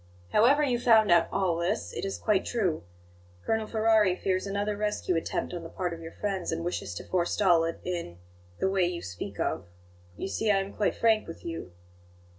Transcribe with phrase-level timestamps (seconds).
[0.31, 2.81] "However you found out all this, it is quite true.
[3.45, 7.03] Colonel Ferrari fears another rescue attempt on the part of your friends, and wishes to
[7.07, 8.17] forestall it in
[8.57, 9.67] the way you speak of.
[10.17, 11.73] You see, I am quite frank with you."